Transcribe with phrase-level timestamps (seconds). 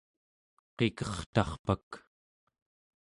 [0.77, 1.89] Qikertarpak